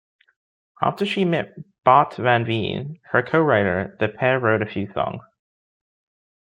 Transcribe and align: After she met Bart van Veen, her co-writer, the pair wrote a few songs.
After 0.81 1.05
she 1.05 1.25
met 1.25 1.53
Bart 1.83 2.15
van 2.15 2.43
Veen, 2.43 2.99
her 3.11 3.21
co-writer, 3.21 3.95
the 3.99 4.07
pair 4.09 4.39
wrote 4.39 4.63
a 4.63 4.65
few 4.65 4.91
songs. 4.93 5.21